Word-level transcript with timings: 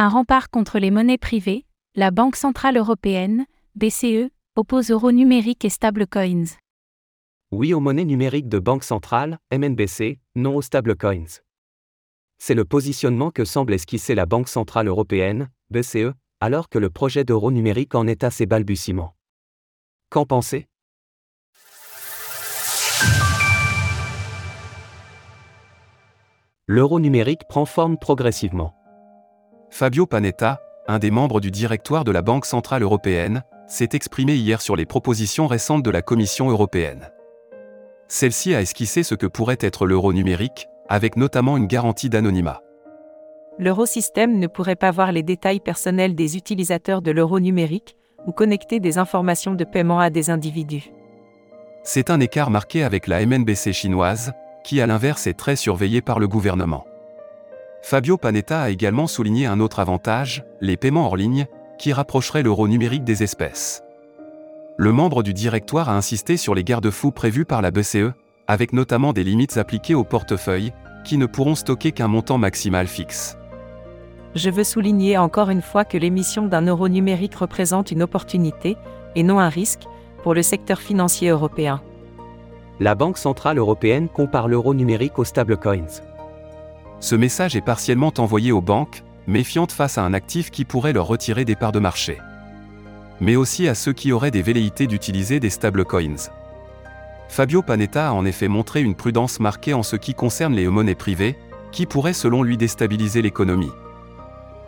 Un 0.00 0.08
rempart 0.08 0.48
contre 0.48 0.78
les 0.78 0.92
monnaies 0.92 1.18
privées, 1.18 1.66
la 1.96 2.12
Banque 2.12 2.36
Centrale 2.36 2.76
Européenne, 2.76 3.46
BCE, 3.74 4.30
oppose 4.54 4.92
euro 4.92 5.10
numérique 5.10 5.64
et 5.64 5.70
stablecoins. 5.70 6.44
Oui 7.50 7.74
aux 7.74 7.80
monnaies 7.80 8.04
numériques 8.04 8.48
de 8.48 8.60
banque 8.60 8.84
centrale, 8.84 9.38
MNBC, 9.52 10.20
non 10.36 10.54
aux 10.54 10.62
stablecoins. 10.62 11.40
C'est 12.38 12.54
le 12.54 12.64
positionnement 12.64 13.32
que 13.32 13.44
semble 13.44 13.74
esquisser 13.74 14.14
la 14.14 14.24
Banque 14.24 14.48
Centrale 14.48 14.86
Européenne, 14.86 15.50
BCE, 15.70 16.12
alors 16.40 16.68
que 16.68 16.78
le 16.78 16.90
projet 16.90 17.24
d'euro 17.24 17.50
numérique 17.50 17.96
en 17.96 18.06
est 18.06 18.22
à 18.22 18.30
ses 18.30 18.46
balbutiements. 18.46 19.16
Qu'en 20.10 20.26
pensez? 20.26 20.68
L'euro 26.68 27.00
numérique 27.00 27.48
prend 27.48 27.64
forme 27.64 27.98
progressivement. 27.98 28.77
Fabio 29.70 30.06
Panetta, 30.06 30.60
un 30.86 30.98
des 30.98 31.10
membres 31.10 31.40
du 31.40 31.50
directoire 31.50 32.04
de 32.04 32.10
la 32.10 32.22
Banque 32.22 32.46
Centrale 32.46 32.82
Européenne, 32.82 33.42
s'est 33.68 33.90
exprimé 33.92 34.34
hier 34.34 34.60
sur 34.60 34.76
les 34.76 34.86
propositions 34.86 35.46
récentes 35.46 35.82
de 35.82 35.90
la 35.90 36.02
Commission 36.02 36.50
européenne. 36.50 37.10
Celle-ci 38.08 38.54
a 38.54 38.62
esquissé 38.62 39.02
ce 39.02 39.14
que 39.14 39.26
pourrait 39.26 39.58
être 39.60 39.86
l'euro 39.86 40.12
numérique, 40.14 40.68
avec 40.88 41.16
notamment 41.16 41.58
une 41.58 41.66
garantie 41.66 42.08
d'anonymat. 42.08 42.62
L'eurosystème 43.58 44.38
ne 44.38 44.46
pourrait 44.46 44.76
pas 44.76 44.90
voir 44.90 45.12
les 45.12 45.22
détails 45.22 45.60
personnels 45.60 46.14
des 46.14 46.36
utilisateurs 46.36 47.02
de 47.02 47.10
l'euro 47.10 47.38
numérique 47.38 47.96
ou 48.26 48.32
connecter 48.32 48.80
des 48.80 48.96
informations 48.96 49.54
de 49.54 49.64
paiement 49.64 50.00
à 50.00 50.10
des 50.10 50.30
individus. 50.30 50.90
C'est 51.82 52.10
un 52.10 52.20
écart 52.20 52.50
marqué 52.50 52.82
avec 52.82 53.06
la 53.06 53.24
MNBC 53.24 53.72
chinoise, 53.72 54.32
qui 54.64 54.80
à 54.80 54.86
l'inverse 54.86 55.26
est 55.26 55.38
très 55.38 55.56
surveillée 55.56 56.00
par 56.00 56.18
le 56.18 56.28
gouvernement. 56.28 56.84
Fabio 57.82 58.18
Panetta 58.18 58.62
a 58.62 58.70
également 58.70 59.06
souligné 59.06 59.46
un 59.46 59.60
autre 59.60 59.78
avantage, 59.78 60.44
les 60.60 60.76
paiements 60.76 61.06
hors 61.06 61.16
ligne, 61.16 61.46
qui 61.78 61.92
rapprocheraient 61.92 62.42
l'euro 62.42 62.68
numérique 62.68 63.04
des 63.04 63.22
espèces. 63.22 63.82
Le 64.76 64.92
membre 64.92 65.22
du 65.22 65.32
directoire 65.32 65.88
a 65.88 65.96
insisté 65.96 66.36
sur 66.36 66.54
les 66.54 66.64
garde-fous 66.64 67.12
prévus 67.12 67.44
par 67.44 67.62
la 67.62 67.70
BCE, 67.70 68.12
avec 68.46 68.72
notamment 68.72 69.12
des 69.12 69.24
limites 69.24 69.56
appliquées 69.56 69.94
au 69.94 70.04
portefeuille, 70.04 70.72
qui 71.04 71.18
ne 71.18 71.26
pourront 71.26 71.54
stocker 71.54 71.92
qu'un 71.92 72.08
montant 72.08 72.38
maximal 72.38 72.86
fixe. 72.86 73.36
Je 74.34 74.50
veux 74.50 74.64
souligner 74.64 75.16
encore 75.16 75.50
une 75.50 75.62
fois 75.62 75.84
que 75.84 75.96
l'émission 75.96 76.46
d'un 76.46 76.62
euro 76.62 76.88
numérique 76.88 77.36
représente 77.36 77.90
une 77.90 78.02
opportunité, 78.02 78.76
et 79.14 79.22
non 79.22 79.38
un 79.38 79.48
risque, 79.48 79.84
pour 80.22 80.34
le 80.34 80.42
secteur 80.42 80.80
financier 80.80 81.30
européen. 81.30 81.80
La 82.80 82.94
Banque 82.94 83.18
Centrale 83.18 83.58
Européenne 83.58 84.08
compare 84.08 84.46
l'euro 84.46 84.74
numérique 84.74 85.18
aux 85.18 85.24
stablecoins. 85.24 86.02
Ce 87.00 87.14
message 87.14 87.54
est 87.54 87.60
partiellement 87.60 88.12
envoyé 88.18 88.50
aux 88.50 88.60
banques, 88.60 89.04
méfiantes 89.26 89.72
face 89.72 89.98
à 89.98 90.02
un 90.02 90.14
actif 90.14 90.50
qui 90.50 90.64
pourrait 90.64 90.92
leur 90.92 91.06
retirer 91.06 91.44
des 91.44 91.54
parts 91.54 91.72
de 91.72 91.78
marché. 91.78 92.18
Mais 93.20 93.36
aussi 93.36 93.68
à 93.68 93.74
ceux 93.74 93.92
qui 93.92 94.12
auraient 94.12 94.30
des 94.30 94.42
velléités 94.42 94.86
d'utiliser 94.86 95.38
des 95.38 95.50
stablecoins. 95.50 96.30
Fabio 97.28 97.62
Panetta 97.62 98.08
a 98.08 98.12
en 98.12 98.24
effet 98.24 98.48
montré 98.48 98.82
une 98.82 98.94
prudence 98.94 99.38
marquée 99.38 99.74
en 99.74 99.82
ce 99.82 99.96
qui 99.96 100.14
concerne 100.14 100.54
les 100.54 100.66
monnaies 100.66 100.94
privées, 100.94 101.36
qui 101.70 101.86
pourraient 101.86 102.12
selon 102.12 102.42
lui 102.42 102.56
déstabiliser 102.56 103.22
l'économie. 103.22 103.70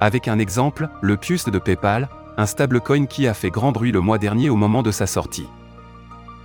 Avec 0.00 0.28
un 0.28 0.38
exemple, 0.38 0.88
le 1.02 1.16
Pius 1.16 1.44
de 1.44 1.58
PayPal, 1.58 2.08
un 2.36 2.46
stablecoin 2.46 3.06
qui 3.06 3.26
a 3.26 3.34
fait 3.34 3.50
grand 3.50 3.72
bruit 3.72 3.92
le 3.92 4.00
mois 4.00 4.18
dernier 4.18 4.50
au 4.50 4.56
moment 4.56 4.82
de 4.82 4.90
sa 4.90 5.06
sortie. 5.06 5.46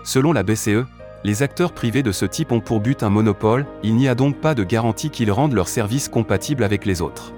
Selon 0.03 0.33
la 0.33 0.43
BCE, 0.43 0.85
les 1.23 1.43
acteurs 1.43 1.73
privés 1.73 2.03
de 2.03 2.11
ce 2.11 2.25
type 2.25 2.51
ont 2.51 2.61
pour 2.61 2.79
but 2.79 3.03
un 3.03 3.09
monopole, 3.09 3.65
il 3.83 3.95
n'y 3.95 4.07
a 4.07 4.15
donc 4.15 4.37
pas 4.37 4.55
de 4.55 4.63
garantie 4.63 5.09
qu'ils 5.09 5.31
rendent 5.31 5.53
leurs 5.53 5.67
services 5.67 6.07
compatibles 6.07 6.63
avec 6.63 6.85
les 6.85 7.01
autres. 7.01 7.33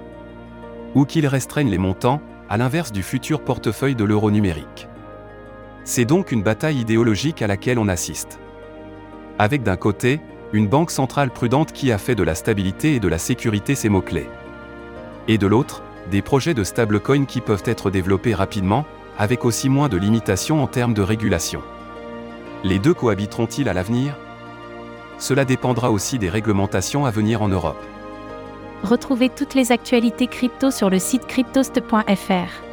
Ou 0.94 1.04
qu'ils 1.04 1.26
restreignent 1.26 1.70
les 1.70 1.78
montants, 1.78 2.20
à 2.48 2.56
l'inverse 2.58 2.92
du 2.92 3.02
futur 3.02 3.42
portefeuille 3.42 3.96
de 3.96 4.04
l'euro 4.04 4.30
numérique. 4.30 4.88
C'est 5.84 6.04
donc 6.04 6.30
une 6.30 6.42
bataille 6.42 6.78
idéologique 6.78 7.42
à 7.42 7.46
laquelle 7.46 7.78
on 7.78 7.88
assiste. 7.88 8.38
Avec 9.38 9.62
d'un 9.62 9.76
côté, 9.76 10.20
une 10.52 10.68
banque 10.68 10.90
centrale 10.90 11.30
prudente 11.30 11.72
qui 11.72 11.90
a 11.90 11.98
fait 11.98 12.14
de 12.14 12.22
la 12.22 12.34
stabilité 12.34 12.94
et 12.94 13.00
de 13.00 13.08
la 13.08 13.18
sécurité 13.18 13.74
ses 13.74 13.88
mots-clés. 13.88 14.28
Et 15.26 15.38
de 15.38 15.46
l'autre, 15.46 15.82
des 16.10 16.22
projets 16.22 16.54
de 16.54 16.62
stablecoin 16.62 17.24
qui 17.24 17.40
peuvent 17.40 17.62
être 17.64 17.90
développés 17.90 18.34
rapidement, 18.34 18.84
avec 19.18 19.44
aussi 19.44 19.68
moins 19.68 19.88
de 19.88 19.96
limitations 19.96 20.62
en 20.62 20.66
termes 20.66 20.94
de 20.94 21.02
régulation. 21.02 21.62
Les 22.64 22.78
deux 22.78 22.94
cohabiteront-ils 22.94 23.68
à 23.68 23.72
l'avenir? 23.72 24.16
Cela 25.18 25.44
dépendra 25.44 25.90
aussi 25.90 26.20
des 26.20 26.28
réglementations 26.28 27.04
à 27.04 27.10
venir 27.10 27.42
en 27.42 27.48
Europe. 27.48 27.82
Retrouvez 28.84 29.28
toutes 29.30 29.54
les 29.54 29.72
actualités 29.72 30.28
crypto 30.28 30.70
sur 30.70 30.88
le 30.88 31.00
site 31.00 31.26
cryptost.fr. 31.26 32.71